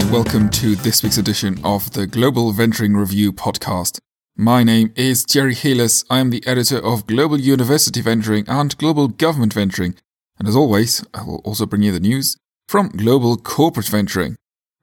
and 0.00 0.12
welcome 0.12 0.48
to 0.48 0.76
this 0.76 1.02
week's 1.02 1.18
edition 1.18 1.58
of 1.64 1.92
the 1.92 2.06
Global 2.06 2.52
Venturing 2.52 2.94
Review 2.94 3.32
podcast. 3.32 3.98
My 4.36 4.62
name 4.62 4.92
is 4.94 5.24
Thierry 5.24 5.54
Heles. 5.54 6.04
I 6.08 6.20
am 6.20 6.30
the 6.30 6.46
editor 6.46 6.78
of 6.78 7.06
Global 7.06 7.40
University 7.40 8.00
Venturing 8.00 8.44
and 8.48 8.76
Global 8.78 9.08
Government 9.08 9.54
Venturing. 9.54 9.96
And 10.38 10.46
as 10.46 10.54
always, 10.54 11.04
I 11.14 11.22
will 11.22 11.38
also 11.38 11.66
bring 11.66 11.82
you 11.82 11.90
the 11.90 12.00
news 12.00 12.36
from 12.68 12.90
Global 12.90 13.36
Corporate 13.36 13.88
Venturing. 13.88 14.36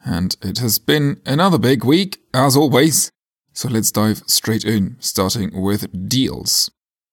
And 0.04 0.36
it 0.42 0.58
has 0.58 0.80
been 0.80 1.22
another 1.26 1.60
big 1.60 1.86
week, 1.86 2.20
as 2.34 2.58
always. 2.58 3.10
So 3.54 3.70
let's 3.70 3.92
dive 3.92 4.24
straight 4.26 4.66
in, 4.66 4.98
starting 5.00 5.62
with 5.62 6.10
deals. 6.10 6.70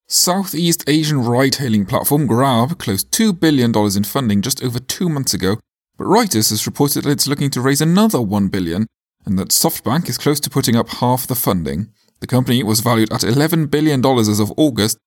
Southeast 0.09 0.82
Asian 0.89 1.23
ride 1.23 1.57
hailing 1.57 1.87
platform 1.87 2.26
Grab 2.26 2.79
closed 2.79 3.12
$2 3.12 3.39
billion 3.39 3.73
in 3.96 4.04
funding 4.04 4.43
just 4.43 4.62
over 4.62 4.81
two 4.81 5.09
months 5.09 5.34
ago, 5.34 5.59
but 6.02 6.08
Reuters 6.08 6.50
has 6.50 6.66
reported 6.66 7.04
that 7.04 7.11
it's 7.11 7.29
looking 7.29 7.48
to 7.50 7.61
raise 7.61 7.80
another 7.80 8.20
1 8.20 8.48
billion 8.48 8.88
and 9.24 9.38
that 9.38 9.50
SoftBank 9.50 10.08
is 10.08 10.18
close 10.18 10.40
to 10.40 10.50
putting 10.50 10.75
up 10.75 10.88
half 10.88 11.28
the 11.28 11.36
funding. 11.36 11.92
The 12.18 12.26
company 12.26 12.61
was 12.64 12.80
valued 12.80 13.12
at 13.12 13.20
$11 13.20 13.70
billion 13.70 14.04
as 14.04 14.40
of 14.40 14.52
August, 14.56 14.98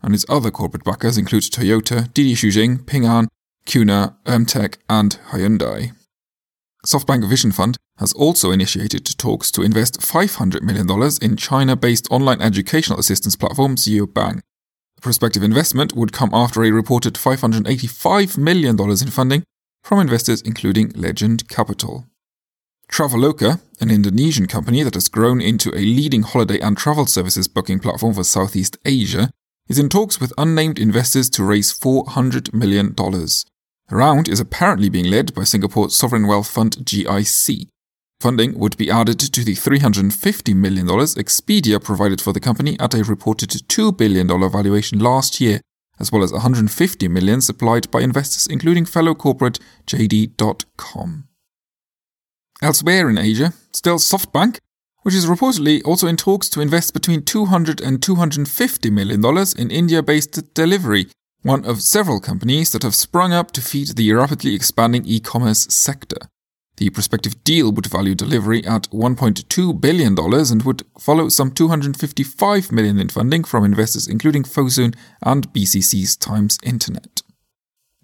and 0.00 0.14
its 0.14 0.24
other 0.28 0.52
corporate 0.52 0.84
backers 0.84 1.18
include 1.18 1.42
Toyota, 1.42 2.12
Didi 2.14 2.36
Chuxing, 2.36 2.86
Ping 2.86 3.04
An, 3.04 3.26
Qunar, 3.66 4.14
Emtek, 4.26 4.76
and 4.88 5.18
Hyundai. 5.30 5.90
SoftBank 6.86 7.28
Vision 7.28 7.50
Fund 7.50 7.76
has 7.98 8.12
also 8.12 8.52
initiated 8.52 9.04
talks 9.18 9.50
to 9.50 9.62
invest 9.62 10.02
$500 10.02 10.62
million 10.62 10.86
in 11.20 11.36
China 11.36 11.74
based 11.74 12.06
online 12.12 12.40
educational 12.40 13.00
assistance 13.00 13.34
platform 13.34 13.74
Xiaobang 13.74 14.40
The 14.94 15.02
prospective 15.02 15.42
investment 15.42 15.94
would 15.94 16.12
come 16.12 16.30
after 16.32 16.62
a 16.62 16.70
reported 16.70 17.14
$585 17.14 18.38
million 18.38 18.78
in 18.78 19.10
funding 19.10 19.42
from 19.84 20.00
investors 20.00 20.42
including 20.42 20.90
Legend 20.96 21.48
Capital. 21.48 22.06
Traveloka, 22.90 23.60
an 23.80 23.90
Indonesian 23.90 24.46
company 24.46 24.82
that 24.82 24.94
has 24.94 25.08
grown 25.08 25.40
into 25.40 25.70
a 25.70 25.78
leading 25.78 26.22
holiday 26.22 26.58
and 26.58 26.76
travel 26.76 27.06
services 27.06 27.46
booking 27.46 27.78
platform 27.78 28.14
for 28.14 28.24
Southeast 28.24 28.76
Asia, 28.84 29.30
is 29.68 29.78
in 29.78 29.88
talks 29.88 30.20
with 30.20 30.32
unnamed 30.36 30.78
investors 30.78 31.30
to 31.30 31.44
raise 31.44 31.78
$400 31.78 32.52
million. 32.52 32.94
The 32.96 33.44
round 33.92 34.28
is 34.28 34.40
apparently 34.40 34.88
being 34.88 35.06
led 35.06 35.34
by 35.34 35.44
Singapore's 35.44 35.94
sovereign 35.94 36.26
wealth 36.26 36.50
fund 36.50 36.78
GIC, 36.78 37.68
Funding 38.24 38.58
would 38.58 38.78
be 38.78 38.90
added 38.90 39.18
to 39.18 39.44
the 39.44 39.54
$350 39.54 40.56
million 40.56 40.86
Expedia 40.86 41.82
provided 41.82 42.22
for 42.22 42.32
the 42.32 42.40
company 42.40 42.74
at 42.80 42.94
a 42.94 43.04
reported 43.04 43.50
$2 43.50 43.96
billion 43.98 44.26
valuation 44.50 44.98
last 44.98 45.42
year, 45.42 45.60
as 45.98 46.10
well 46.10 46.22
as 46.22 46.32
150 46.32 47.08
million 47.08 47.40
supplied 47.40 47.90
by 47.90 48.00
investors 48.00 48.46
including 48.46 48.84
fellow 48.84 49.14
corporate 49.14 49.58
JD.com. 49.86 51.28
Elsewhere 52.62 53.10
in 53.10 53.18
Asia, 53.18 53.52
still 53.72 53.98
SoftBank, 53.98 54.58
which 55.02 55.14
is 55.14 55.26
reportedly 55.26 55.82
also 55.84 56.06
in 56.06 56.16
talks 56.16 56.48
to 56.48 56.60
invest 56.60 56.94
between 56.94 57.20
$200 57.20 57.86
and 57.86 58.00
$250 58.00 58.90
million 58.90 59.22
in 59.58 59.70
India-based 59.70 60.54
Delhivery, 60.54 61.08
one 61.42 61.64
of 61.66 61.82
several 61.82 62.20
companies 62.20 62.72
that 62.72 62.82
have 62.82 62.94
sprung 62.94 63.32
up 63.32 63.50
to 63.52 63.60
feed 63.60 63.88
the 63.88 64.12
rapidly 64.12 64.54
expanding 64.54 65.04
e-commerce 65.04 65.66
sector. 65.68 66.16
The 66.76 66.90
prospective 66.90 67.44
deal 67.44 67.70
would 67.70 67.86
value 67.86 68.14
Delhivery 68.14 68.64
at 68.66 68.90
$1.2 68.90 69.80
billion 69.80 70.18
and 70.18 70.62
would 70.62 70.82
follow 70.98 71.28
some 71.28 71.52
255 71.52 72.72
million 72.72 72.98
in 72.98 73.08
funding 73.08 73.44
from 73.44 73.64
investors 73.64 74.08
including 74.08 74.42
Fosun 74.42 74.94
and 75.22 75.52
BCC's 75.52 76.16
Times 76.16 76.58
Internet. 76.64 77.22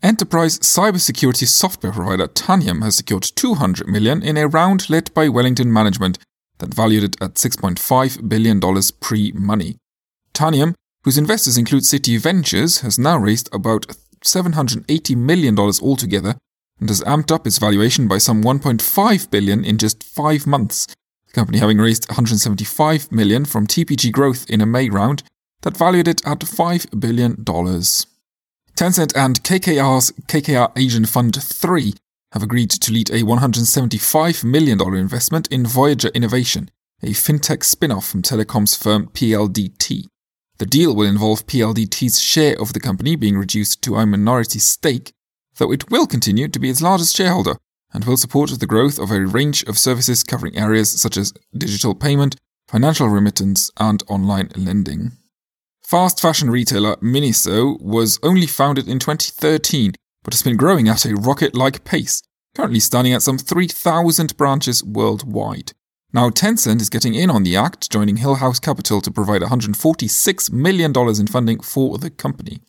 Enterprise 0.02 0.58
cybersecurity 0.60 1.46
software 1.46 1.92
provider 1.92 2.26
Tanium 2.26 2.82
has 2.82 2.97
secured 2.97 3.22
200 3.22 3.86
million 3.86 4.22
in 4.22 4.36
a 4.36 4.48
round 4.48 4.88
led 4.88 5.12
by 5.14 5.28
Wellington 5.28 5.72
Management 5.72 6.19
that 6.58 6.72
valued 6.72 7.04
it 7.04 7.16
at 7.20 7.34
6.5 7.34 8.28
billion 8.28 8.60
dollars 8.60 8.91
pre-money. 8.91 9.76
Tanium, 10.32 10.75
whose 11.02 11.19
investors 11.19 11.58
include 11.58 11.82
Citi 11.82 12.19
Ventures, 12.19 12.81
has 12.81 12.98
now 12.98 13.19
raised 13.19 13.48
about 13.52 13.87
780 14.25 15.14
million 15.16 15.54
dollars 15.54 15.82
altogether 15.82 16.37
and 16.80 16.88
has 16.88 17.02
amped 17.02 17.30
up 17.30 17.46
its 17.46 17.58
valuation 17.58 18.08
by 18.08 18.18
some 18.18 18.42
1.5 18.42 19.30
billion 19.30 19.64
in 19.64 19.78
just 19.78 20.02
5 20.02 20.46
months. 20.46 20.86
The 21.26 21.32
company 21.34 21.58
having 21.58 21.78
raised 21.78 22.08
175 22.08 23.12
million 23.12 23.44
from 23.44 23.66
TPG 23.66 24.10
Growth 24.10 24.48
in 24.50 24.60
a 24.60 24.66
May 24.66 24.88
round 24.88 25.22
that 25.62 25.76
valued 25.76 26.08
it 26.08 26.26
at 26.26 26.42
5 26.42 26.86
billion 26.98 27.44
dollars. 27.44 28.06
Tencent 28.74 29.14
and 29.14 29.42
KKR's 29.42 30.10
KKR 30.26 30.72
Asian 30.76 31.04
Fund 31.04 31.40
3 31.40 31.94
have 32.32 32.42
agreed 32.42 32.70
to 32.70 32.92
lead 32.92 33.10
a 33.10 33.22
$175 33.22 34.44
million 34.44 34.80
investment 34.94 35.48
in 35.48 35.66
Voyager 35.66 36.08
Innovation, 36.14 36.70
a 37.02 37.08
fintech 37.08 37.62
spin 37.64 37.92
off 37.92 38.08
from 38.08 38.22
telecoms 38.22 38.80
firm 38.80 39.08
PLDT. 39.08 40.06
The 40.58 40.66
deal 40.66 40.94
will 40.94 41.06
involve 41.06 41.46
PLDT's 41.46 42.20
share 42.20 42.60
of 42.60 42.72
the 42.72 42.80
company 42.80 43.16
being 43.16 43.36
reduced 43.36 43.82
to 43.82 43.96
a 43.96 44.06
minority 44.06 44.58
stake 44.58 45.12
though 45.56 45.72
it 45.72 45.91
will 45.91 46.06
continue 46.06 46.49
to 46.49 46.59
be 46.59 46.71
its 46.71 46.83
largest 46.83 47.16
shareholder 47.16 47.56
and 47.93 48.05
will 48.05 48.16
support 48.16 48.50
the 48.50 48.66
growth 48.66 48.99
of 48.99 49.11
a 49.11 49.27
range 49.27 49.62
of 49.65 49.78
services 49.78 50.22
covering 50.22 50.56
areas 50.56 50.91
such 51.00 51.16
as 51.16 51.33
digital 51.56 51.94
payment, 51.94 52.37
financial 52.69 53.09
remittance, 53.09 53.71
and 53.78 54.03
online 54.09 54.49
lending. 54.56 55.12
Fast 55.83 56.21
fashion 56.21 56.50
retailer 56.50 56.97
Miniso 56.97 57.81
was 57.81 58.21
only 58.22 58.47
founded 58.47 58.87
in 58.88 59.00
2013, 59.00 59.93
but 60.22 60.33
has 60.33 60.43
been 60.43 60.56
growing 60.56 60.88
at 60.88 61.05
a 61.05 61.16
rocket 61.16 61.55
like 61.56 61.84
pace, 61.84 62.22
currently 62.55 62.78
standing 62.78 63.12
at 63.12 63.22
some 63.22 63.38
3,000 63.38 64.37
branches 64.37 64.84
worldwide. 64.84 65.72
Now, 66.12 66.31
Tencent 66.31 66.81
is 66.81 66.91
getting 66.91 67.15
in 67.15 67.31
on 67.31 67.44
the 67.44 67.56
act, 67.56 67.91
joining 67.91 68.17
Hillhouse 68.17 68.61
Capital 68.61 69.00
to 69.00 69.11
provide 69.11 69.43
$146 69.43 70.53
million 70.53 70.93
in 70.97 71.27
funding 71.27 71.61
for 71.61 71.99
the 71.99 72.11
company. 72.11 72.61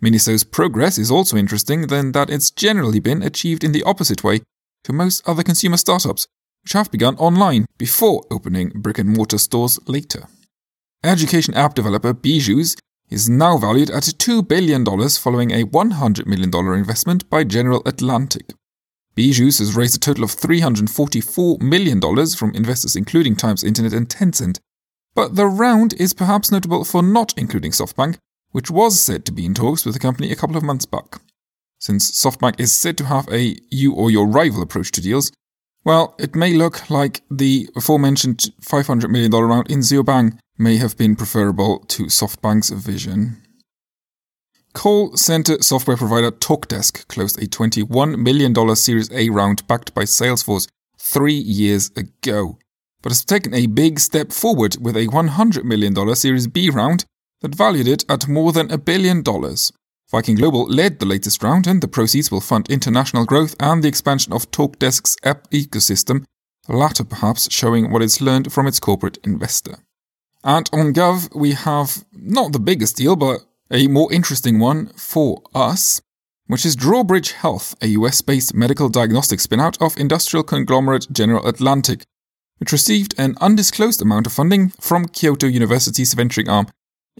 Miniso's 0.00 0.44
progress 0.44 0.96
is 0.96 1.10
also 1.10 1.36
interesting 1.36 1.88
then 1.88 2.12
that 2.12 2.30
it's 2.30 2.50
generally 2.50 3.00
been 3.00 3.22
achieved 3.22 3.62
in 3.62 3.72
the 3.72 3.82
opposite 3.82 4.24
way 4.24 4.40
to 4.84 4.92
most 4.92 5.26
other 5.28 5.42
consumer 5.42 5.76
startups, 5.76 6.26
which 6.62 6.72
have 6.72 6.90
begun 6.90 7.16
online 7.16 7.66
before 7.76 8.24
opening 8.30 8.70
brick 8.74 8.98
and 8.98 9.10
mortar 9.10 9.38
stores 9.38 9.78
later. 9.86 10.26
Education 11.04 11.54
app 11.54 11.74
developer 11.74 12.14
Byju's 12.14 12.76
is 13.10 13.28
now 13.28 13.58
valued 13.58 13.90
at 13.90 14.04
$2 14.04 14.46
billion 14.46 14.84
following 14.84 15.50
a 15.50 15.64
$100 15.64 16.26
million 16.26 16.78
investment 16.78 17.28
by 17.28 17.44
General 17.44 17.82
Atlantic. 17.84 18.52
Byju's 19.16 19.58
has 19.58 19.74
raised 19.74 19.96
a 19.96 19.98
total 19.98 20.24
of 20.24 20.30
$344 20.30 21.60
million 21.60 22.00
from 22.28 22.54
investors 22.54 22.96
including 22.96 23.36
Times 23.36 23.64
Internet 23.64 23.92
and 23.92 24.08
Tencent, 24.08 24.58
but 25.14 25.34
the 25.34 25.46
round 25.46 25.92
is 25.94 26.14
perhaps 26.14 26.52
notable 26.52 26.84
for 26.84 27.02
not 27.02 27.34
including 27.36 27.72
SoftBank, 27.72 28.16
which 28.52 28.70
was 28.70 29.00
said 29.00 29.24
to 29.24 29.32
be 29.32 29.44
in 29.46 29.54
talks 29.54 29.84
with 29.84 29.94
the 29.94 30.00
company 30.00 30.30
a 30.30 30.36
couple 30.36 30.56
of 30.56 30.62
months 30.62 30.86
back. 30.86 31.20
Since 31.78 32.10
SoftBank 32.12 32.60
is 32.60 32.72
said 32.72 32.98
to 32.98 33.06
have 33.06 33.28
a 33.32 33.56
you 33.70 33.94
or 33.94 34.10
your 34.10 34.26
rival 34.26 34.62
approach 34.62 34.92
to 34.92 35.00
deals, 35.00 35.32
well, 35.84 36.14
it 36.18 36.36
may 36.36 36.52
look 36.52 36.90
like 36.90 37.22
the 37.30 37.68
aforementioned 37.74 38.50
$500 38.60 39.08
million 39.08 39.32
round 39.32 39.70
in 39.70 39.78
Xiaobang 39.80 40.38
may 40.58 40.76
have 40.76 40.98
been 40.98 41.16
preferable 41.16 41.78
to 41.88 42.04
SoftBank's 42.04 42.68
vision. 42.70 43.42
Call 44.74 45.16
center 45.16 45.60
software 45.62 45.96
provider 45.96 46.30
TalkDesk 46.30 47.08
closed 47.08 47.42
a 47.42 47.46
$21 47.46 48.18
million 48.18 48.76
Series 48.76 49.10
A 49.10 49.30
round 49.30 49.66
backed 49.66 49.94
by 49.94 50.02
Salesforce 50.02 50.68
three 50.98 51.34
years 51.34 51.90
ago, 51.96 52.58
but 53.02 53.10
has 53.10 53.24
taken 53.24 53.54
a 53.54 53.66
big 53.66 53.98
step 53.98 54.30
forward 54.30 54.76
with 54.80 54.96
a 54.96 55.06
$100 55.06 55.64
million 55.64 56.14
Series 56.14 56.46
B 56.46 56.68
round 56.68 57.04
that 57.40 57.54
valued 57.54 57.88
it 57.88 58.04
at 58.08 58.28
more 58.28 58.52
than 58.52 58.70
a 58.70 58.78
billion 58.78 59.22
dollars. 59.22 59.72
Viking 60.10 60.34
Global 60.34 60.66
led 60.66 60.98
the 60.98 61.06
latest 61.06 61.42
round, 61.42 61.66
and 61.66 61.80
the 61.80 61.88
proceeds 61.88 62.30
will 62.30 62.40
fund 62.40 62.68
international 62.68 63.24
growth 63.24 63.54
and 63.60 63.82
the 63.82 63.88
expansion 63.88 64.32
of 64.32 64.50
TalkDesk's 64.50 65.16
app 65.22 65.48
ecosystem, 65.50 66.24
the 66.66 66.76
latter 66.76 67.04
perhaps 67.04 67.52
showing 67.52 67.90
what 67.90 68.02
it's 68.02 68.20
learned 68.20 68.52
from 68.52 68.66
its 68.66 68.80
corporate 68.80 69.18
investor. 69.24 69.76
And 70.42 70.68
on 70.72 70.92
GUV, 70.92 71.34
we 71.34 71.52
have 71.52 72.04
not 72.12 72.52
the 72.52 72.58
biggest 72.58 72.96
deal, 72.96 73.14
but 73.14 73.40
a 73.70 73.86
more 73.86 74.12
interesting 74.12 74.58
one 74.58 74.88
for 74.96 75.42
us, 75.54 76.00
which 76.48 76.66
is 76.66 76.74
Drawbridge 76.74 77.32
Health, 77.32 77.76
a 77.80 77.86
US 77.88 78.20
based 78.20 78.52
medical 78.52 78.88
diagnostic 78.88 79.38
spinout 79.38 79.80
of 79.80 79.96
industrial 79.96 80.42
conglomerate 80.42 81.06
General 81.12 81.46
Atlantic, 81.46 82.02
which 82.58 82.72
received 82.72 83.14
an 83.16 83.36
undisclosed 83.40 84.02
amount 84.02 84.26
of 84.26 84.32
funding 84.32 84.70
from 84.80 85.06
Kyoto 85.06 85.46
University's 85.46 86.14
venturing 86.14 86.48
arm 86.48 86.66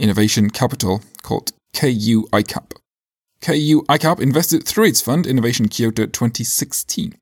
innovation 0.00 0.50
capital 0.50 1.02
called 1.23 1.52
KU 1.75 2.26
ICAP. 2.32 2.73
KU 3.41 3.82
ICAP 3.88 4.20
invested 4.20 4.67
through 4.67 4.85
its 4.85 5.00
fund 5.00 5.26
Innovation 5.26 5.69
Kyoto 5.69 6.06
2016. 6.06 7.14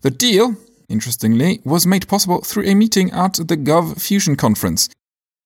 The 0.00 0.10
deal, 0.10 0.56
interestingly, 0.88 1.60
was 1.64 1.86
made 1.86 2.08
possible 2.08 2.40
through 2.42 2.66
a 2.66 2.74
meeting 2.74 3.10
at 3.10 3.34
the 3.34 3.56
GUV 3.56 4.00
Fusion 4.00 4.36
conference. 4.36 4.88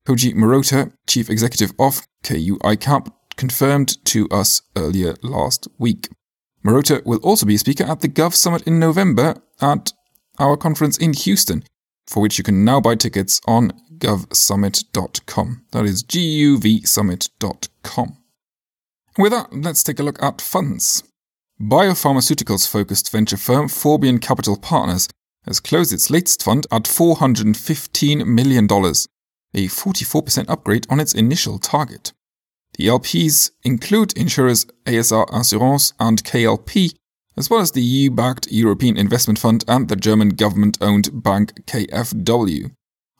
Koji 0.06 0.34
Murota, 0.34 0.92
chief 1.06 1.30
executive 1.30 1.72
of 1.78 2.06
KU 2.22 2.58
ICAP, 2.58 3.12
confirmed 3.36 4.04
to 4.04 4.28
us 4.28 4.62
earlier 4.76 5.14
last 5.22 5.68
week. 5.78 6.08
Murota 6.64 7.04
will 7.04 7.18
also 7.18 7.46
be 7.46 7.56
a 7.56 7.58
speaker 7.58 7.84
at 7.84 8.00
the 8.00 8.08
GUV 8.08 8.34
Summit 8.34 8.62
in 8.66 8.78
November 8.78 9.36
at 9.60 9.92
our 10.38 10.56
conference 10.56 10.98
in 10.98 11.12
Houston, 11.12 11.64
for 12.06 12.22
which 12.22 12.38
you 12.38 12.44
can 12.44 12.64
now 12.64 12.80
buy 12.80 12.94
tickets 12.94 13.40
on 13.46 13.72
guvsummit.com. 14.02 15.64
That 15.70 15.84
is 15.84 16.02
guvsummit.com. 16.02 18.16
With 19.18 19.32
that, 19.32 19.52
let's 19.52 19.82
take 19.82 20.00
a 20.00 20.02
look 20.02 20.22
at 20.22 20.40
funds. 20.40 21.04
Biopharmaceuticals 21.60 22.68
focused 22.68 23.12
venture 23.12 23.36
firm 23.36 23.68
Forbion 23.68 24.18
Capital 24.18 24.56
Partners 24.56 25.08
has 25.46 25.60
closed 25.60 25.92
its 25.92 26.10
latest 26.10 26.42
fund 26.42 26.66
at 26.72 26.84
$415 26.84 28.26
million, 28.26 28.64
a 28.64 29.68
44% 29.68 30.46
upgrade 30.48 30.86
on 30.88 30.98
its 30.98 31.14
initial 31.14 31.58
target. 31.58 32.12
The 32.78 32.86
LPs 32.86 33.50
include 33.64 34.16
insurers 34.16 34.64
ASR 34.86 35.26
Assurance 35.32 35.92
and 36.00 36.24
KLP, 36.24 36.94
as 37.36 37.50
well 37.50 37.60
as 37.60 37.72
the 37.72 37.82
EU 37.82 38.10
backed 38.10 38.50
European 38.50 38.96
Investment 38.96 39.38
Fund 39.38 39.64
and 39.68 39.88
the 39.88 39.96
German 39.96 40.30
government 40.30 40.78
owned 40.80 41.22
bank 41.22 41.66
KfW. 41.66 42.72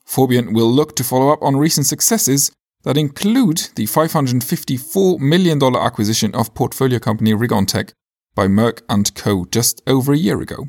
Forbion 0.04 0.52
will 0.52 0.70
look 0.70 0.96
to 0.96 1.04
follow 1.04 1.30
up 1.30 1.42
on 1.42 1.56
recent 1.56 1.86
successes 1.86 2.50
that 2.84 2.96
include 2.96 3.68
the 3.76 3.84
$554 3.86 5.18
million 5.20 5.62
acquisition 5.62 6.34
of 6.34 6.54
portfolio 6.54 6.98
company 6.98 7.32
Rigontec 7.32 7.92
by 8.34 8.46
Merck 8.46 8.80
& 9.14 9.14
Co. 9.14 9.44
just 9.44 9.82
over 9.86 10.12
a 10.12 10.16
year 10.16 10.40
ago. 10.40 10.66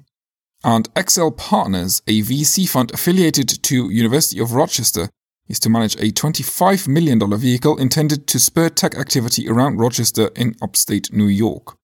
And 0.63 0.89
Excell 0.95 1.31
Partners, 1.31 2.01
a 2.07 2.21
VC 2.21 2.69
fund 2.69 2.93
affiliated 2.93 3.49
to 3.63 3.89
University 3.89 4.39
of 4.39 4.53
Rochester, 4.53 5.09
is 5.47 5.59
to 5.59 5.69
manage 5.69 5.95
a 5.95 6.11
$25 6.11 6.87
million 6.87 7.19
vehicle 7.37 7.77
intended 7.77 8.27
to 8.27 8.39
spur 8.39 8.69
tech 8.69 8.95
activity 8.95 9.49
around 9.49 9.77
Rochester 9.77 10.29
in 10.35 10.55
upstate 10.61 11.11
New 11.11 11.27
York. 11.27 11.77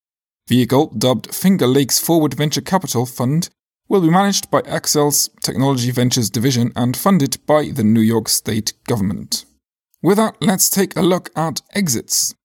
Vehicle, 0.48 0.94
dubbed 0.98 1.34
Finger 1.34 1.68
Lakes 1.68 2.00
Forward 2.00 2.34
Venture 2.34 2.62
Capital 2.62 3.06
Fund, 3.06 3.50
will 3.89 4.01
be 4.01 4.09
managed 4.09 4.51
by 4.51 4.62
Excell's 4.65 5.30
Technology 5.41 5.89
Ventures 5.89 6.30
division 6.30 6.71
and 6.75 6.95
funded 6.95 7.44
by 7.47 7.71
the 7.71 7.83
New 7.83 8.01
York 8.01 8.30
State 8.30 8.74
government. 8.86 9.45
With 10.03 10.18
that, 10.18 10.36
let's 10.39 10.69
take 10.69 10.95
a 10.95 11.01
look 11.01 11.31
at 11.36 11.62
exits. 11.74 12.36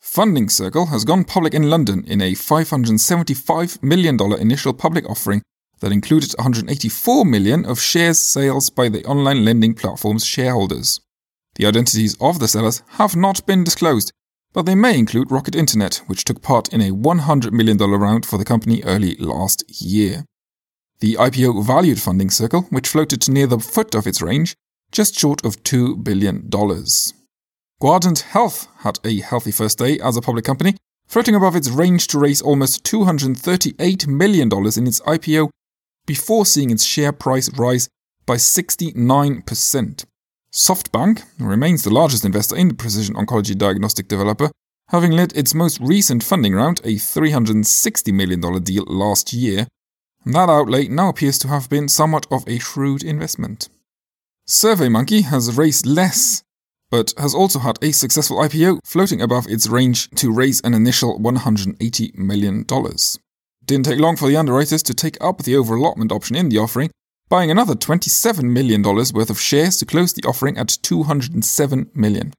Funding 0.00 0.48
Circle 0.48 0.86
has 0.86 1.04
gone 1.04 1.24
public 1.24 1.52
in 1.52 1.68
London 1.68 2.04
in 2.06 2.20
a 2.20 2.32
$575 2.32 3.82
million 3.82 4.16
initial 4.40 4.72
public 4.72 5.08
offering 5.10 5.42
that 5.80 5.90
included 5.90 6.32
184 6.38 7.24
million 7.24 7.66
of 7.66 7.80
shares 7.80 8.18
sales 8.18 8.70
by 8.70 8.88
the 8.88 9.04
online 9.04 9.44
lending 9.44 9.74
platform's 9.74 10.24
shareholders. 10.24 11.00
The 11.56 11.66
identities 11.66 12.16
of 12.20 12.38
the 12.38 12.48
sellers 12.48 12.82
have 12.90 13.16
not 13.16 13.44
been 13.46 13.64
disclosed, 13.64 14.12
but 14.52 14.66
they 14.66 14.76
may 14.76 14.96
include 14.96 15.32
Rocket 15.32 15.56
Internet, 15.56 16.02
which 16.06 16.22
took 16.22 16.40
part 16.40 16.72
in 16.72 16.80
a 16.80 16.92
$100 16.92 17.50
million 17.50 17.76
round 17.76 18.24
for 18.24 18.38
the 18.38 18.44
company 18.44 18.82
early 18.84 19.16
last 19.16 19.64
year. 19.82 20.24
The 21.04 21.16
IPO 21.16 21.62
valued 21.66 22.00
Funding 22.00 22.30
Circle, 22.30 22.62
which 22.70 22.88
floated 22.88 23.20
to 23.20 23.30
near 23.30 23.46
the 23.46 23.58
foot 23.58 23.94
of 23.94 24.06
its 24.06 24.22
range, 24.22 24.54
just 24.90 25.14
short 25.14 25.44
of 25.44 25.62
$2 25.62 26.02
billion. 26.02 26.48
Guardant 27.78 28.22
Health 28.22 28.68
had 28.78 28.98
a 29.04 29.20
healthy 29.20 29.50
first 29.50 29.76
day 29.76 30.00
as 30.00 30.16
a 30.16 30.22
public 30.22 30.46
company, 30.46 30.78
floating 31.06 31.34
above 31.34 31.56
its 31.56 31.68
range 31.68 32.06
to 32.06 32.18
raise 32.18 32.40
almost 32.40 32.84
$238 32.84 34.06
million 34.06 34.48
in 34.48 34.86
its 34.86 35.00
IPO 35.00 35.50
before 36.06 36.46
seeing 36.46 36.70
its 36.70 36.86
share 36.86 37.12
price 37.12 37.50
rise 37.58 37.86
by 38.24 38.36
69%. 38.36 40.04
SoftBank 40.54 41.22
remains 41.38 41.82
the 41.82 41.92
largest 41.92 42.24
investor 42.24 42.56
in 42.56 42.68
the 42.68 42.74
precision 42.74 43.14
oncology 43.14 43.54
diagnostic 43.54 44.08
developer, 44.08 44.50
having 44.88 45.12
led 45.12 45.36
its 45.36 45.52
most 45.52 45.78
recent 45.80 46.24
funding 46.24 46.54
round, 46.54 46.80
a 46.82 46.94
$360 46.94 48.14
million 48.14 48.40
deal 48.62 48.84
last 48.86 49.34
year. 49.34 49.66
That 50.26 50.48
outlay 50.48 50.88
now 50.88 51.10
appears 51.10 51.38
to 51.38 51.48
have 51.48 51.68
been 51.68 51.88
somewhat 51.88 52.26
of 52.30 52.48
a 52.48 52.58
shrewd 52.58 53.02
investment. 53.02 53.68
SurveyMonkey 54.48 55.24
has 55.24 55.56
raised 55.56 55.86
less, 55.86 56.42
but 56.90 57.12
has 57.18 57.34
also 57.34 57.58
had 57.58 57.78
a 57.82 57.92
successful 57.92 58.38
IPO, 58.38 58.78
floating 58.84 59.20
above 59.20 59.46
its 59.48 59.68
range 59.68 60.08
to 60.12 60.32
raise 60.32 60.60
an 60.62 60.72
initial 60.72 61.18
$180 61.18 62.18
million. 62.18 62.64
Didn't 63.64 63.86
take 63.86 64.00
long 64.00 64.16
for 64.16 64.28
the 64.28 64.36
underwriters 64.36 64.82
to 64.84 64.94
take 64.94 65.16
up 65.20 65.42
the 65.42 65.54
overallotment 65.54 66.12
option 66.12 66.36
in 66.36 66.48
the 66.48 66.58
offering, 66.58 66.90
buying 67.28 67.50
another 67.50 67.74
$27 67.74 68.44
million 68.44 68.82
worth 68.82 69.30
of 69.30 69.40
shares 69.40 69.76
to 69.78 69.86
close 69.86 70.12
the 70.12 70.26
offering 70.26 70.56
at 70.56 70.68
$207 70.68 71.96
million. 71.96 72.32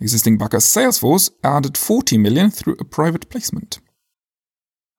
Existing 0.00 0.36
backer 0.36 0.58
Salesforce 0.58 1.30
added 1.44 1.74
$40 1.74 2.18
million 2.18 2.50
through 2.50 2.76
a 2.80 2.84
private 2.84 3.28
placement. 3.30 3.78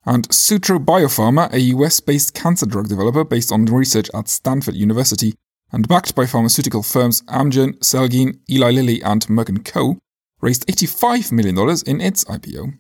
And 0.06 0.32
Sutro 0.34 0.80
Biopharma, 0.80 1.52
a 1.54 1.60
US 1.60 2.00
based 2.00 2.34
cancer 2.34 2.66
drug 2.66 2.90
developer 2.90 3.24
based 3.24 3.52
on 3.52 3.66
research 3.66 4.10
at 4.14 4.28
Stanford 4.28 4.76
University 4.76 5.34
and 5.72 5.88
backed 5.88 6.14
by 6.14 6.26
pharmaceutical 6.26 6.84
firms 6.84 7.22
Amgen, 7.24 7.78
Celgene, 7.80 8.40
Eli 8.50 8.72
Lilly, 8.72 9.02
and 9.02 9.26
Merck 9.28 9.66
& 9.66 9.66
Co., 9.66 9.98
raised 10.42 10.68
$85 10.68 11.32
million 11.32 11.58
in 11.88 12.02
its 12.02 12.26
IPO. 12.26 12.74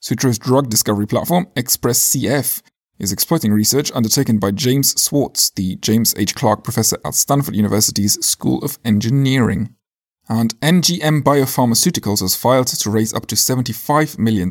Sutro's 0.00 0.38
drug 0.38 0.68
discovery 0.68 1.06
platform, 1.06 1.46
XpressCF, 1.54 2.62
is 2.98 3.12
exploiting 3.12 3.52
research 3.52 3.92
undertaken 3.94 4.38
by 4.38 4.50
James 4.50 5.00
Swartz, 5.00 5.50
the 5.50 5.76
James 5.76 6.14
H. 6.16 6.34
Clark 6.34 6.64
Professor 6.64 6.96
at 7.04 7.14
Stanford 7.14 7.54
University's 7.54 8.24
School 8.24 8.58
of 8.64 8.78
Engineering. 8.84 9.74
And 10.28 10.58
NGM 10.60 11.22
Biopharmaceuticals 11.22 12.20
has 12.20 12.36
filed 12.36 12.68
to 12.68 12.90
raise 12.90 13.12
up 13.12 13.26
to 13.26 13.34
$75 13.34 14.18
million 14.18 14.48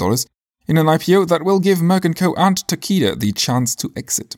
in 0.67 0.77
an 0.77 0.87
IPO 0.87 1.27
that 1.27 1.43
will 1.43 1.59
give 1.59 1.79
Merck 1.79 2.15
& 2.15 2.17
Co. 2.17 2.33
and 2.35 2.57
Takeda 2.67 3.19
the 3.19 3.31
chance 3.31 3.75
to 3.75 3.91
exit. 3.95 4.37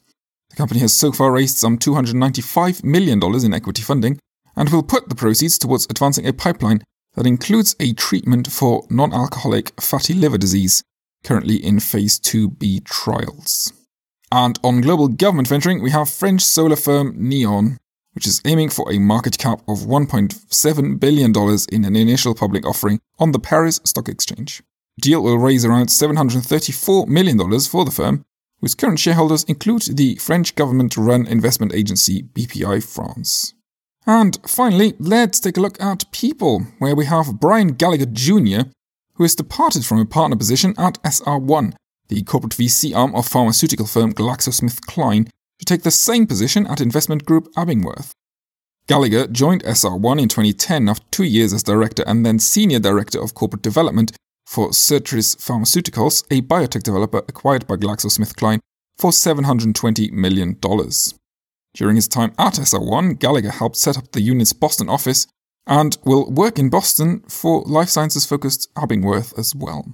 The 0.50 0.56
company 0.56 0.80
has 0.80 0.94
so 0.94 1.12
far 1.12 1.32
raised 1.32 1.58
some 1.58 1.78
$295 1.78 2.84
million 2.84 3.22
in 3.46 3.54
equity 3.54 3.82
funding 3.82 4.20
and 4.56 4.70
will 4.70 4.84
put 4.84 5.10
the 5.10 5.16
proceeds 5.16 5.58
towards 5.58 5.86
advancing 5.90 6.28
a 6.28 6.34
pipeline 6.34 6.82
that 7.16 7.28
includes 7.28 7.76
a 7.80 7.94
treatment 7.94 8.52
for 8.52 8.86
non 8.90 9.14
alcoholic 9.14 9.80
fatty 9.82 10.14
liver 10.14 10.38
disease 10.38 10.84
currently 11.24 11.56
in 11.56 11.80
phase 11.80 12.20
2b 12.20 12.86
trials. 12.86 13.74
And 14.32 14.60
on 14.64 14.82
global 14.82 15.08
government 15.08 15.48
venturing, 15.48 15.82
we 15.82 15.92
have 15.92 16.10
French 16.10 16.42
solar 16.42 16.76
firm 16.76 17.18
Neoen, 17.18 17.78
which 18.14 18.28
is 18.28 18.42
aiming 18.46 18.70
for 18.70 18.92
a 18.92 19.00
market 19.00 19.38
cap 19.38 19.62
of 19.68 19.80
$1.7 19.80 21.00
billion 21.00 21.34
in 21.72 21.86
an 21.86 21.96
initial 21.96 22.36
public 22.36 22.66
offering 22.66 23.00
on 23.20 23.32
the 23.32 23.40
Paris 23.40 23.80
Stock 23.84 24.08
Exchange. 24.08 24.62
Deal 25.00 25.22
will 25.22 25.38
raise 25.38 25.66
around 25.66 25.88
$734 25.88 27.08
million 27.08 27.38
for 27.62 27.84
the 27.84 27.92
firm, 27.92 28.24
whose 28.62 28.76
current 28.76 29.00
shareholders 29.00 29.44
include 29.44 29.84
the 29.98 30.16
French 30.16 30.56
government 30.56 30.96
run 30.96 31.28
investment 31.28 31.74
agency 31.74 32.24
BPI 32.24 32.84
France. 32.84 33.54
And 34.08 34.38
finally, 34.48 34.94
let's 35.00 35.40
take 35.40 35.58
a 35.58 35.62
look 35.62 35.82
at 35.82 36.12
people, 36.12 36.62
where 36.80 36.96
we 36.96 37.06
have 37.06 37.40
Brian 37.40 37.70
Gallagher 37.70 38.06
Jr., 38.06 38.70
who 39.16 39.24
has 39.24 39.36
departed 39.36 39.86
from 39.86 40.00
a 40.00 40.06
partner 40.06 40.38
position 40.38 40.74
at 40.78 41.02
SR1, 41.04 41.74
the 42.08 42.22
corporate 42.24 42.54
VC 42.54 42.96
arm 42.96 43.16
of 43.16 43.28
pharmaceutical 43.28 43.88
firm 43.88 44.14
GlaxoSmithKline, 44.14 45.28
to 45.60 45.66
take 45.66 45.84
the 45.84 45.92
same 45.92 46.28
position 46.28 46.68
at 46.68 46.82
investment 46.82 47.26
group 47.26 47.52
Abingworth. 47.56 48.12
Gallagher 48.88 49.28
joined 49.28 49.64
SR1 49.64 50.22
in 50.22 50.30
2010 50.30 50.88
after 50.88 51.06
two 51.10 51.24
years 51.24 51.54
as 51.54 51.64
director 51.64 52.04
and 52.06 52.26
then 52.26 52.38
senior 52.38 52.80
director 52.80 53.22
of 53.22 53.34
corporate 53.34 53.64
development 53.64 54.12
for 54.46 54.70
Sirtris 54.70 55.36
Pharmaceuticals, 55.38 56.24
a 56.32 56.42
biotech 56.42 56.84
developer 56.84 57.20
acquired 57.28 57.68
by 57.68 57.76
GlaxoSmithKline 57.76 58.60
for 58.98 59.12
$720 59.12 60.12
million. 60.12 60.58
During 61.74 61.96
his 61.96 62.08
time 62.08 62.34
at 62.38 62.54
SR1, 62.54 63.20
Gallagher 63.20 63.52
helped 63.52 63.76
set 63.76 63.98
up 63.98 64.12
the 64.12 64.22
unit's 64.22 64.54
Boston 64.54 64.90
office 64.90 65.28
and 65.68 65.98
will 66.06 66.32
work 66.32 66.58
in 66.60 66.70
Boston 66.70 67.22
for 67.28 67.64
life 67.64 67.90
sciences 67.90 68.26
focused 68.26 68.74
Abingworth 68.76 69.38
as 69.38 69.54
well. 69.56 69.86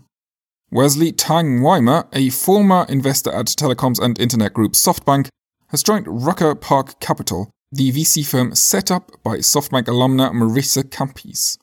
Wesley 0.69 1.11
Tang 1.11 1.61
Weimer, 1.61 2.07
a 2.13 2.29
former 2.29 2.85
investor 2.87 3.31
at 3.31 3.47
telecoms 3.47 3.99
and 3.99 4.19
internet 4.19 4.53
group 4.53 4.73
SoftBank, 4.73 5.27
has 5.69 5.83
joined 5.83 6.07
Rucker 6.07 6.55
Park 6.55 6.99
Capital, 6.99 7.49
the 7.71 7.91
VC 7.91 8.25
firm 8.25 8.53
set 8.55 8.91
up 8.91 9.11
by 9.23 9.37
SoftBank 9.37 9.85
alumna 9.85 10.31
Marissa 10.31 10.83
Campise. 10.83 11.57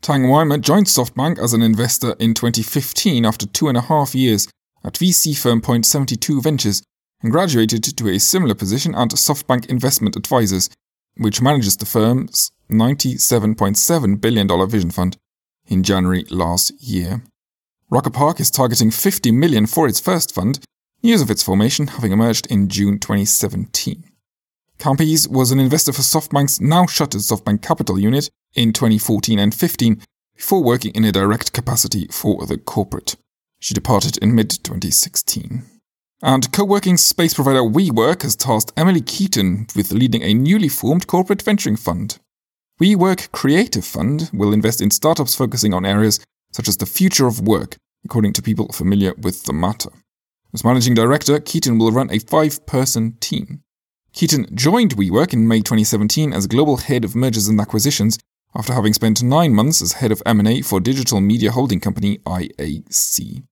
Tang 0.00 0.28
Weimer 0.28 0.58
joined 0.58 0.86
SoftBank 0.86 1.38
as 1.38 1.52
an 1.52 1.62
investor 1.62 2.14
in 2.18 2.32
2015 2.32 3.24
after 3.24 3.46
two 3.46 3.68
and 3.68 3.76
a 3.76 3.82
half 3.82 4.14
years 4.14 4.48
at 4.84 4.94
VC 4.94 5.36
firm 5.36 5.60
Point 5.60 5.84
72 5.84 6.40
Ventures 6.40 6.82
and 7.22 7.32
graduated 7.32 7.82
to 7.82 8.08
a 8.08 8.18
similar 8.18 8.54
position 8.54 8.94
at 8.94 9.10
SoftBank 9.10 9.66
Investment 9.66 10.16
Advisors, 10.16 10.70
which 11.16 11.42
manages 11.42 11.76
the 11.76 11.86
firm's 11.86 12.50
$97.7 12.70 14.20
billion 14.20 14.68
vision 14.68 14.90
fund 14.90 15.16
in 15.66 15.82
January 15.82 16.24
last 16.30 16.72
year. 16.80 17.22
Rucker 17.90 18.10
Park 18.10 18.38
is 18.38 18.50
targeting 18.50 18.90
50 18.90 19.32
million 19.32 19.66
for 19.66 19.88
its 19.88 19.98
first 19.98 20.34
fund, 20.34 20.60
news 21.02 21.22
of 21.22 21.30
its 21.30 21.42
formation 21.42 21.88
having 21.88 22.12
emerged 22.12 22.46
in 22.46 22.68
June 22.68 22.98
2017. 22.98 24.04
Campise 24.78 25.28
was 25.28 25.50
an 25.50 25.58
investor 25.58 25.92
for 25.92 26.02
SoftBank's 26.02 26.60
now 26.60 26.86
shuttered 26.86 27.20
SoftBank 27.20 27.62
Capital 27.62 27.98
unit 27.98 28.30
in 28.54 28.72
2014 28.72 29.36
and 29.36 29.52
15 29.52 30.00
before 30.36 30.62
working 30.62 30.92
in 30.92 31.04
a 31.04 31.10
direct 31.10 31.52
capacity 31.52 32.06
for 32.12 32.46
the 32.46 32.56
corporate. 32.56 33.16
She 33.58 33.74
departed 33.74 34.18
in 34.18 34.36
mid 34.36 34.50
2016. 34.50 35.64
And 36.22 36.52
co 36.52 36.64
working 36.64 36.96
space 36.96 37.34
provider 37.34 37.62
WeWork 37.62 38.22
has 38.22 38.36
tasked 38.36 38.72
Emily 38.76 39.00
Keaton 39.00 39.66
with 39.74 39.90
leading 39.90 40.22
a 40.22 40.32
newly 40.32 40.68
formed 40.68 41.08
corporate 41.08 41.42
venturing 41.42 41.76
fund. 41.76 42.20
WeWork 42.80 43.32
Creative 43.32 43.84
Fund 43.84 44.30
will 44.32 44.52
invest 44.52 44.80
in 44.80 44.92
startups 44.92 45.34
focusing 45.34 45.74
on 45.74 45.84
areas 45.84 46.20
such 46.52 46.68
as 46.68 46.76
the 46.76 46.86
future 46.86 47.26
of 47.26 47.40
work, 47.40 47.76
according 48.04 48.32
to 48.34 48.42
people 48.42 48.68
familiar 48.68 49.12
with 49.18 49.42
the 49.44 49.52
matter. 49.52 49.90
As 50.54 50.64
managing 50.64 50.94
director, 50.94 51.40
Keaton 51.40 51.78
will 51.78 51.90
run 51.90 52.12
a 52.12 52.20
five 52.20 52.64
person 52.64 53.16
team. 53.20 53.64
Keaton 54.18 54.48
joined 54.52 54.96
WeWork 54.96 55.32
in 55.32 55.46
May 55.46 55.58
2017 55.58 56.32
as 56.32 56.48
global 56.48 56.78
head 56.78 57.04
of 57.04 57.14
mergers 57.14 57.46
and 57.46 57.60
acquisitions 57.60 58.18
after 58.52 58.72
having 58.72 58.92
spent 58.92 59.22
nine 59.22 59.54
months 59.54 59.80
as 59.80 59.92
head 59.92 60.10
of 60.10 60.20
M&A 60.26 60.60
for 60.60 60.80
digital 60.80 61.20
media 61.20 61.52
holding 61.52 61.78
company 61.78 62.18
IAC. 62.26 63.44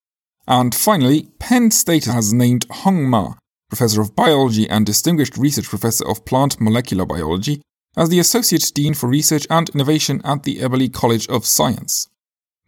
And 0.49 0.75
finally, 0.75 1.29
Penn 1.39 1.71
State 1.71 2.07
has 2.07 2.33
named 2.33 2.67
Hong 2.69 3.09
Ma, 3.09 3.35
professor 3.69 4.01
of 4.01 4.17
biology 4.17 4.69
and 4.69 4.85
distinguished 4.85 5.37
research 5.37 5.67
professor 5.67 6.05
of 6.05 6.25
plant 6.25 6.61
molecular 6.61 7.07
biology, 7.07 7.63
as 7.97 8.09
the 8.09 8.19
associate 8.19 8.73
dean 8.75 8.95
for 8.95 9.07
research 9.09 9.47
and 9.49 9.69
innovation 9.69 10.21
at 10.25 10.43
the 10.43 10.59
Eberly 10.59 10.93
College 10.93 11.29
of 11.29 11.47
Science. 11.47 12.09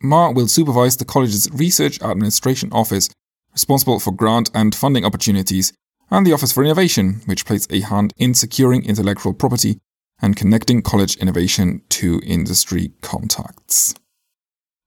Ma 0.01 0.31
will 0.31 0.47
supervise 0.47 0.99
the 0.99 1.05
college's 1.05 1.51
research 1.51 2.01
administration 2.01 2.69
office, 2.71 3.11
responsible 3.53 3.99
for 3.99 4.13
grant 4.13 4.53
and 4.55 4.73
funding 4.73 5.05
opportunities, 5.05 5.73
and 6.11 6.27
the 6.27 6.33
Office 6.33 6.53
for 6.53 6.65
Innovation, 6.65 7.21
which 7.27 7.45
plays 7.45 7.67
a 7.71 7.81
hand 7.81 8.13
in 8.17 8.35
securing 8.35 8.85
intellectual 8.85 9.35
property 9.35 9.79
and 10.21 10.37
connecting 10.37 10.83
college 10.83 11.17
innovation 11.17 11.83
to 11.91 12.21
industry 12.25 12.93
contacts. 13.03 13.95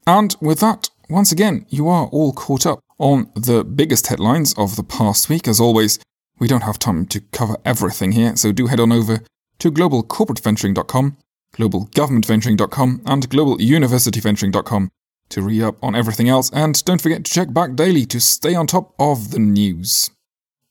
And 0.06 0.36
with 0.42 0.60
that, 0.60 0.90
once 1.10 1.32
again, 1.32 1.66
you 1.70 1.88
are 1.88 2.08
all 2.08 2.34
caught 2.34 2.66
up 2.66 2.80
on 2.98 3.30
the 3.36 3.63
biggest 3.63 4.08
headlines 4.08 4.54
of 4.58 4.75
the 4.75 4.84
past 4.84 5.30
week. 5.30 5.48
As 5.48 5.60
always, 5.60 6.00
we 6.40 6.48
don't 6.48 6.63
have 6.63 6.80
time 6.80 7.06
to 7.08 7.22
cover 7.32 7.58
everything 7.66 8.13
here, 8.13 8.36
so 8.36 8.51
do 8.51 8.68
head 8.68 8.80
on 8.80 8.92
over 8.92 9.20
to 9.60 9.72
globalcorporateventuring.com, 9.72 11.18
globalgovernmentventuring.com, 11.56 13.01
and 13.06 13.30
globaluniversityventuring.com 13.30 14.90
to 15.30 15.42
read 15.42 15.62
up 15.62 15.84
on 15.84 15.96
everything 15.96 16.30
else. 16.30 16.50
And 16.51 16.84
don't 16.84 17.01
forget 17.01 17.24
to 17.24 17.32
check 17.32 17.54
back 17.54 17.75
daily 17.75 18.06
to 18.08 18.20
stay 18.20 18.56
on 18.56 18.68
top 18.68 18.94
of 19.00 19.32
the 19.32 19.40
news. 19.40 20.10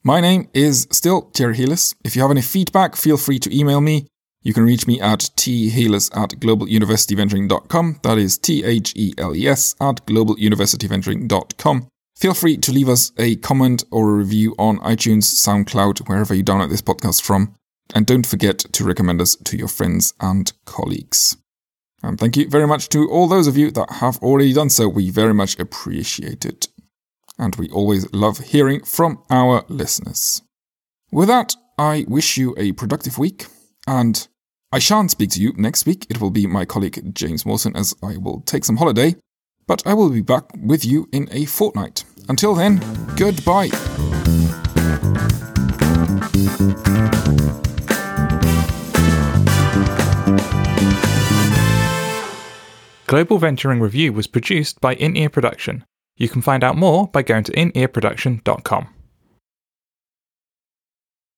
My 0.03 0.21
name 0.21 0.49
is 0.55 0.89
still 0.91 1.31
Thierry 1.35 1.57
Heles. 1.57 1.95
If 2.05 2.17
you 2.17 2.23
have 2.23 2.31
any 2.31 2.43
feedback, 2.43 2.97
feel 2.97 3.17
free 3.17 3.39
to 3.39 3.57
email 3.57 3.81
me 3.81 4.07
you 4.43 4.55
can 4.55 4.65
reach 4.65 4.87
me 4.87 5.01
at 5.01 5.31
theles 5.37 6.11
at 6.15 6.31
globaluniversityventuring.com. 6.41 8.01
That 8.03 8.19
is 8.19 8.39
T 8.39 8.65
H 8.65 8.95
E 8.97 9.13
L 9.19 9.37
E 9.37 9.47
S 9.47 9.75
at 9.81 10.07
globaluniversityventuring.com. 10.07 11.89
Feel 12.17 12.35
free 12.35 12.57
to 12.57 12.73
leave 12.73 12.89
us 12.89 13.13
a 13.19 13.37
comment 13.37 13.85
or 13.91 14.11
a 14.11 14.15
review 14.15 14.55
on 14.59 14.79
iTunes, 14.79 15.25
SoundCloud, 15.25 16.09
wherever 16.09 16.35
you 16.35 16.45
download 16.45 16.71
this 16.71 16.83
podcast 16.83 17.23
from. 17.23 17.55
And 17.95 18.07
don't 18.07 18.27
forget 18.27 18.59
to 18.59 18.85
recommend 18.85 19.21
us 19.21 19.37
to 19.37 19.57
your 19.57 19.69
friends 19.69 20.15
and 20.21 20.53
colleagues. 20.65 21.37
And 22.03 22.19
thank 22.19 22.37
you 22.37 22.49
very 22.49 22.67
much 22.67 22.89
to 22.91 23.11
all 23.11 23.27
those 23.27 23.47
of 23.47 23.59
you 23.59 23.71
that 23.73 23.91
have 23.91 24.19
already 24.19 24.55
done 24.55 24.71
so. 24.71 24.89
We 24.89 25.11
very 25.11 25.35
much 25.35 25.59
appreciate 25.59 26.47
it. 26.47 26.69
And 27.41 27.57
we 27.57 27.71
always 27.71 28.13
love 28.13 28.39
hearing 28.39 28.85
from 28.85 29.23
our 29.31 29.65
listeners. 29.69 30.43
With 31.11 31.29
that, 31.29 31.57
I 31.79 32.05
wish 32.07 32.37
you 32.37 32.55
a 32.59 32.73
productive 32.73 33.17
week 33.17 33.47
and 33.87 34.29
I 34.71 34.79
shan't 34.79 35.11
speak 35.11 35.31
to 35.31 35.41
you 35.41 35.55
next 35.57 35.87
week. 35.87 36.07
It 36.11 36.21
will 36.21 36.31
be 36.31 36.47
my 36.47 36.67
colleague 36.67 37.15
James 37.15 37.47
Mawson 37.47 37.75
as 37.75 37.95
I 38.03 38.19
will 38.19 38.43
take 38.43 38.67
some 38.67 38.77
holiday. 38.77 39.17
But 39.67 39.87
I 39.87 39.95
will 39.95 40.11
be 40.11 40.21
back 40.21 40.45
with 40.55 40.85
you 40.85 41.09
in 41.13 41.29
a 41.33 41.47
fortnight. 41.47 42.05
Until 42.29 42.55
then, 42.55 42.79
goodbye. 43.17 43.71
Global 53.07 53.39
Venturing 53.39 53.81
Review 53.81 54.13
was 54.13 54.27
produced 54.27 54.81
by 54.83 54.95
In 54.95 55.17
Ear 55.17 55.31
Production. 55.31 55.85
You 56.21 56.29
can 56.29 56.43
find 56.43 56.63
out 56.63 56.77
more 56.77 57.09
by 57.09 57.23
going 57.23 57.45
to 57.45 57.53
inearproduction.com. 57.53 59.00